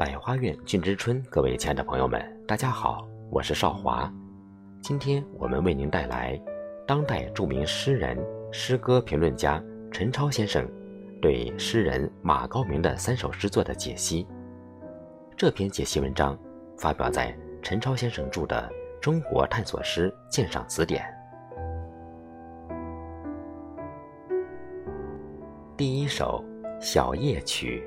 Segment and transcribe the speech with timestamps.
[0.00, 2.18] 百花苑俊之春，各位亲爱的朋友们，
[2.48, 4.10] 大家好，我是少华。
[4.80, 6.40] 今天我们为您带来
[6.86, 8.18] 当代著名诗人、
[8.50, 10.66] 诗歌评论家陈超先生
[11.20, 14.26] 对诗人马高明的三首诗作的解析。
[15.36, 16.34] 这篇解析文章
[16.78, 18.72] 发表在陈超先生著的
[19.02, 21.04] 《中国探索诗鉴赏词典》。
[25.76, 26.42] 第一首
[26.80, 27.86] 《小夜曲》。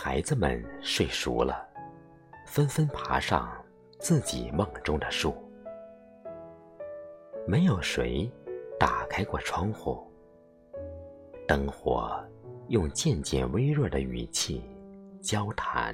[0.00, 1.68] 孩子们睡熟了，
[2.46, 3.50] 纷纷爬上
[3.98, 5.34] 自己梦中的树。
[7.48, 8.30] 没有谁
[8.78, 10.00] 打开过窗户，
[11.48, 12.16] 灯火
[12.68, 14.62] 用渐渐微弱的语气
[15.20, 15.92] 交谈。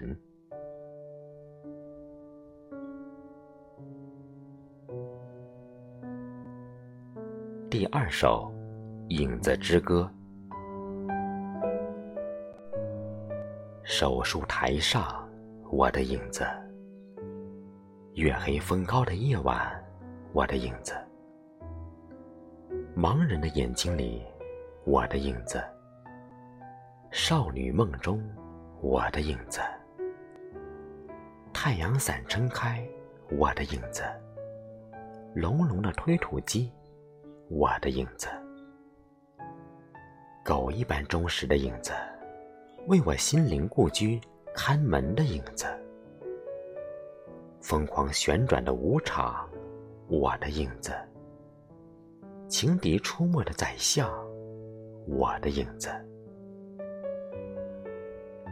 [7.71, 8.53] 第二首
[9.09, 10.12] 《影子之歌》。
[13.97, 15.25] 手术台上，
[15.70, 16.42] 我的影子；
[18.14, 19.73] 月黑风高的夜晚，
[20.33, 20.95] 我的影子；
[22.97, 24.20] 盲人的眼睛里，
[24.84, 25.61] 我的影子；
[27.12, 28.20] 少女梦中，
[28.81, 29.61] 我的影子；
[31.53, 32.84] 太阳伞撑开，
[33.31, 34.03] 我的影子；
[35.37, 36.69] 隆隆的推土机，
[37.48, 38.27] 我的影子；
[40.45, 41.92] 狗一般忠实的影子。
[42.87, 44.21] 为我心灵故居
[44.55, 45.65] 看门的影子，
[47.63, 49.49] 疯狂旋转的舞场，
[50.07, 50.93] 我的影子；
[52.47, 54.07] 情敌出没的宰相，
[55.07, 55.89] 我的影子；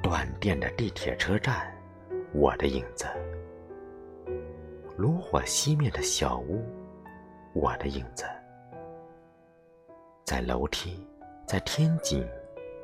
[0.02, 1.70] 断电的地铁车站，
[2.32, 3.06] 我的影子；
[4.96, 6.64] 炉火熄灭的小屋，
[7.52, 8.24] 我的影子；
[10.24, 11.06] 在楼梯，
[11.46, 12.26] 在天井。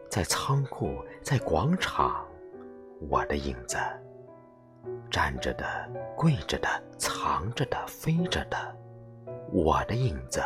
[0.09, 2.27] 在仓库，在广场，
[3.11, 3.77] 我的影子，
[5.11, 5.67] 站着的、
[6.17, 8.57] 跪着的、藏着的、飞着的，
[9.53, 10.43] 我的影子，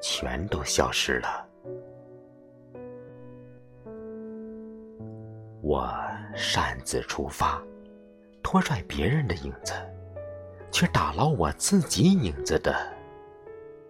[0.00, 1.44] 全都消失了。
[5.60, 5.92] 我
[6.36, 7.60] 擅自出发，
[8.42, 9.74] 拖拽别人的影子，
[10.70, 12.74] 却打捞我自己影子的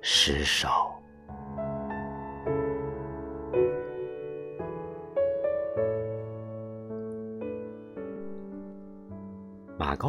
[0.00, 0.97] 尸首。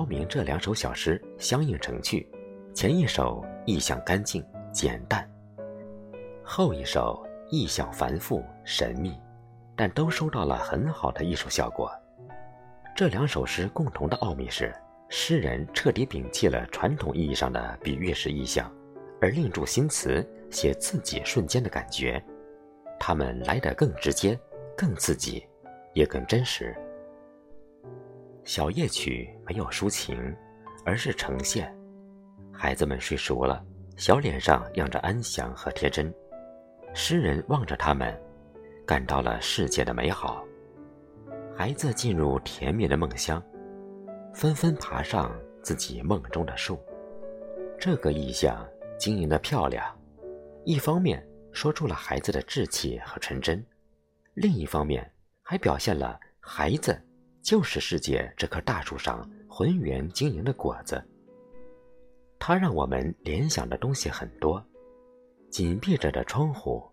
[0.10, 2.28] 明这两首小诗相映成趣，
[2.74, 4.44] 前一首意象干净
[4.74, 5.30] 简淡，
[6.44, 9.16] 后一首意象繁复神秘，
[9.76, 11.92] 但都收到了很好的艺术效果。
[12.96, 14.74] 这两首诗共同的奥秘是，
[15.10, 18.70] 诗人彻底摒弃了传统意义上的比喻式意象，
[19.22, 22.22] 而另铸新词写自己瞬间的感觉，
[23.00, 24.38] 他们来得更直接、
[24.76, 25.48] 更刺激，
[25.94, 26.76] 也更真实。
[28.50, 30.36] 小夜曲没有抒情，
[30.84, 31.72] 而是呈现。
[32.52, 33.64] 孩子们睡熟了，
[33.96, 36.12] 小脸上漾着安详和天真。
[36.96, 38.20] 诗人望着他们，
[38.88, 40.44] 感到了世界的美好。
[41.56, 43.40] 孩子进入甜蜜的梦乡，
[44.34, 45.32] 纷纷爬上
[45.62, 46.82] 自己梦中的树。
[47.80, 48.68] 这个意象
[48.98, 49.86] 经营的漂亮，
[50.66, 53.64] 一方面说出了孩子的稚气和纯真，
[54.34, 55.08] 另一方面
[55.44, 57.00] 还表现了孩子。
[57.42, 61.04] 就是世界这棵大树上浑圆晶莹的果子，
[62.38, 64.64] 它让我们联想的东西很多。
[65.50, 66.88] 紧闭着的窗户，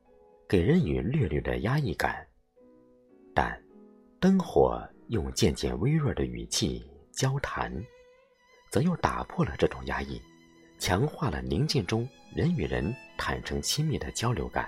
[0.48, 2.26] 给人以略略的压抑感，
[3.34, 3.60] 但
[4.18, 7.70] 灯火用渐渐微弱的语气交谈，
[8.70, 10.18] 则又打破了这种压抑，
[10.78, 14.66] 强化了宁静中人与人坦诚亲密的交流感。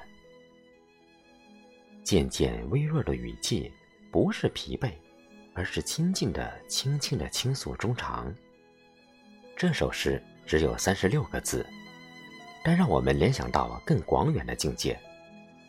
[2.03, 3.73] 渐渐微弱的语气，
[4.11, 4.93] 不是疲惫。
[5.59, 8.33] 而是亲近的、轻轻的倾诉衷肠。
[9.57, 11.67] 这首诗只有三十六个字，
[12.63, 14.97] 但让我们联想到更广远的境界。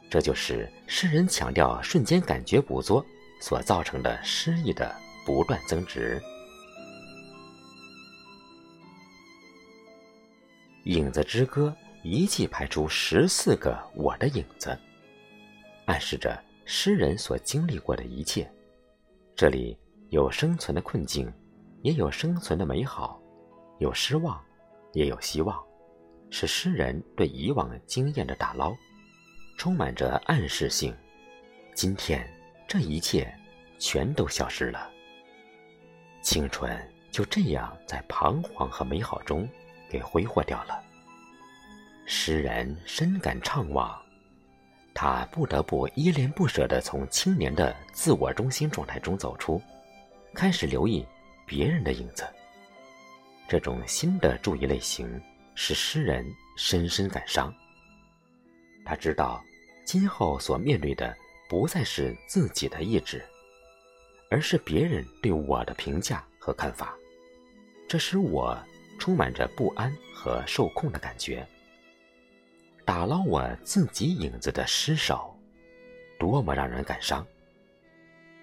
[0.07, 3.03] 这就是诗人强调瞬间感觉捕捉
[3.41, 4.95] 所造成的诗意的
[5.25, 6.21] 不断增值。
[10.83, 14.77] 影子之歌一气排出十四个我的影子，
[15.85, 18.47] 暗示着诗人所经历过的一切。
[19.39, 21.33] 这里有生存的困境，
[21.81, 23.17] 也有生存的美好，
[23.77, 24.37] 有失望，
[24.91, 25.57] 也有希望，
[26.29, 28.75] 是诗人对以往经验的打捞，
[29.57, 30.93] 充满着暗示性。
[31.73, 32.29] 今天
[32.67, 33.33] 这一切
[33.77, 34.91] 全都消失了，
[36.21, 36.77] 青春
[37.09, 39.47] 就这样在彷徨和美好中
[39.89, 40.83] 给挥霍掉了。
[42.05, 43.97] 诗人深感怅惘，
[45.01, 49.61] 他不得不依恋不舍地从青年的自我中心状态中走出，
[50.33, 51.05] 开始留意
[51.45, 52.27] 别人的影子。
[53.47, 55.09] 这种新的注意类型
[55.55, 57.49] 使诗人深深感伤。
[58.83, 59.41] 他知道，
[59.85, 61.15] 今后所面对的
[61.47, 63.23] 不再是自己的意志，
[64.29, 66.93] 而是别人对我的评价和看法。
[67.87, 68.61] 这使我
[68.99, 71.47] 充满着不安和受控的感觉。
[72.89, 75.39] 打捞我自己影子的尸首，
[76.17, 77.23] 多么让人感伤！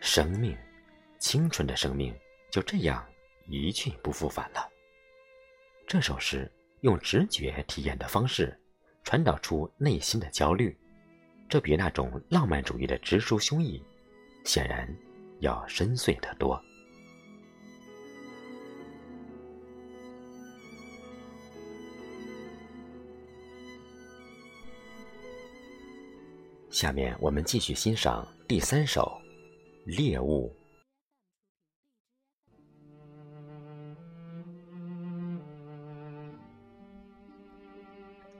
[0.00, 0.56] 生命，
[1.18, 2.14] 青春的生命，
[2.48, 3.04] 就这样
[3.48, 4.70] 一去不复返了。
[5.84, 6.48] 这首诗
[6.82, 8.56] 用直觉体验的方式，
[9.02, 10.78] 传导出内心的焦虑，
[11.48, 13.82] 这比那种浪漫主义的直抒胸臆，
[14.44, 14.88] 显然
[15.40, 16.62] 要深邃得多。
[26.76, 29.18] 下面我们继续欣赏第三首
[29.96, 30.54] 《猎物》。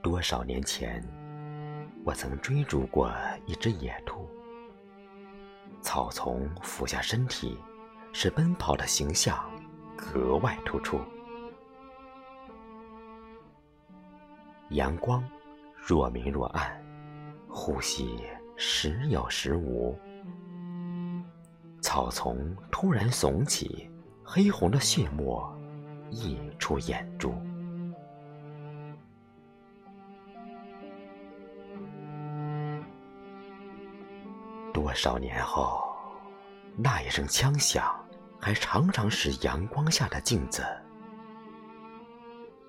[0.03, 1.03] 多少年前，
[2.05, 3.11] 我曾追逐过
[3.47, 4.29] 一只野兔。
[5.81, 7.57] 草丛俯下身体，
[8.13, 9.49] 使奔跑的形象
[9.95, 11.01] 格外突出。
[14.69, 15.27] 阳光
[15.75, 16.79] 若明若暗，
[17.59, 18.23] 呼吸
[18.55, 19.97] 时有时无。
[21.81, 23.89] 草丛突然耸起，
[24.23, 25.51] 黑红的血沫
[26.11, 27.33] 溢出眼珠。
[34.71, 35.83] 多少年后，
[36.77, 37.91] 那一声枪响，
[38.39, 40.63] 还常常使阳光下的镜子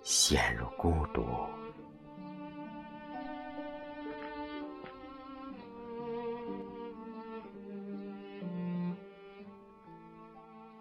[0.03, 1.27] 陷入孤独。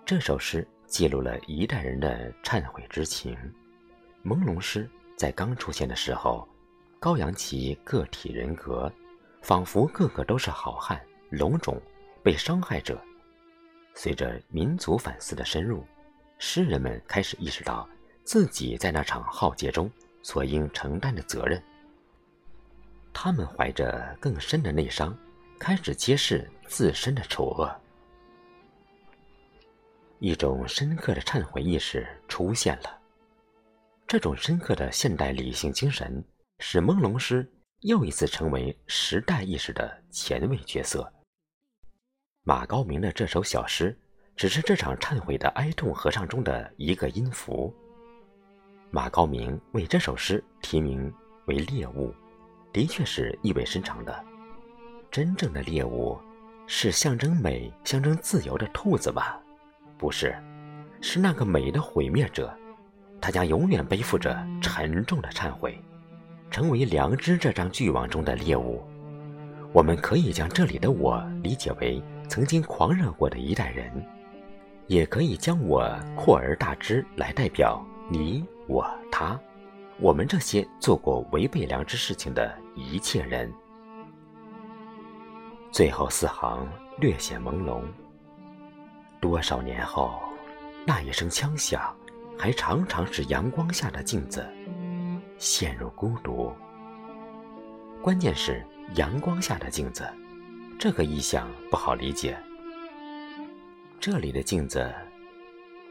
[0.07, 3.35] 这首诗记录了一代人的忏悔之情。
[4.23, 6.47] 朦胧诗在刚出现的时候，
[6.97, 8.89] 高扬其个体人格，
[9.41, 10.97] 仿佛个个都是好汉。
[11.29, 11.77] 龙种
[12.23, 12.97] 被伤害者，
[13.95, 15.85] 随着民族反思的深入，
[16.39, 17.85] 诗人们开始意识到
[18.23, 19.91] 自己在那场浩劫中
[20.23, 21.61] 所应承担的责任。
[23.11, 25.13] 他们怀着更深的内伤，
[25.59, 27.69] 开始揭示自身的丑恶。
[30.19, 32.97] 一种深刻的忏悔意识出现了。
[34.07, 36.23] 这种深刻的现代理性精神，
[36.59, 37.49] 使朦胧诗
[37.81, 41.11] 又一次成为时代意识的前卫角色。
[42.43, 43.97] 马高明的这首小诗，
[44.35, 47.73] 只是这场忏悔的哀痛合唱中的一个音符。
[48.89, 51.13] 马高明为这首诗题名
[51.47, 52.13] 为“猎物”，
[52.71, 54.25] 的确是意味深长的。
[55.11, 56.17] 真正的猎物，
[56.65, 59.37] 是象征美、象征自由的兔子吗？
[59.97, 60.35] 不是，
[61.01, 62.53] 是那个美的毁灭者。
[63.19, 65.79] 他将永远背负着沉重的忏悔，
[66.51, 68.83] 成为良知这张巨网中的猎物。
[69.73, 72.01] 我们可以将这里的“我”理解为。
[72.29, 73.89] 曾经狂热过的一代人，
[74.87, 79.39] 也可以将我扩而大之来代表你、我、他，
[79.97, 83.49] 我们这些做过违背良知事情的一切人。
[85.71, 86.67] 最后四行
[86.99, 87.81] 略显朦胧。
[89.27, 90.17] 多少年后，
[90.85, 91.93] 那一声枪响，
[92.39, 94.47] 还常常使阳光下的镜子
[95.37, 96.53] 陷入孤独。
[98.01, 98.65] 关键是
[98.95, 100.07] 阳光下的镜子。
[100.79, 102.37] 这个意象不好理解。
[103.99, 104.95] 这里的镜子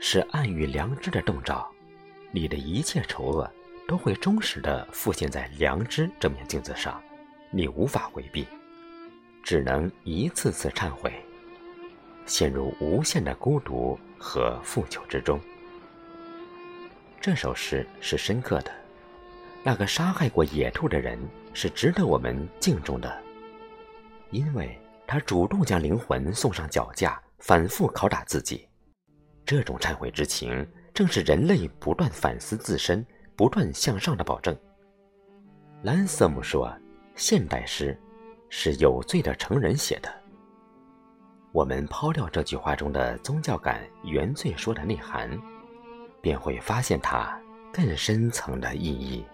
[0.00, 1.70] 是暗喻良知的洞照，
[2.30, 3.52] 你的一切丑恶
[3.86, 6.98] 都会忠实的复现在良知这面镜子上，
[7.50, 8.46] 你无法回避，
[9.42, 11.12] 只能一次次忏悔，
[12.26, 15.40] 陷入无限的孤独和负疚之中。
[17.20, 18.70] 这首诗是深刻的，
[19.64, 21.18] 那个杀害过野兔的人
[21.54, 23.22] 是值得我们敬重的。
[24.30, 28.68] 因为他主动将灵魂送上绞架，反复拷打自己，
[29.44, 33.06] 这种忏悔之情，正是人类不断反思自身、
[33.36, 34.56] 不断向上的保证。
[35.82, 36.76] 兰瑟姆说
[37.14, 37.96] ：“现代诗
[38.50, 40.12] 是有罪的成人写的。”
[41.56, 45.40] 我们抛掉这句话中的宗教感、原罪说的内涵，
[46.20, 47.34] 便会发现它
[47.72, 49.24] 更深层的意义。